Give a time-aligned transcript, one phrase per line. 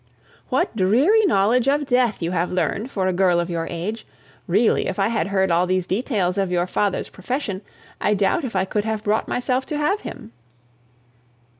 [0.49, 4.07] "What dreary knowledge of death you have learned for a girl of your age!
[4.47, 7.61] Really, if I had heard all these details of your father's profession,
[8.01, 10.31] I doubt if I could have brought myself to have him!"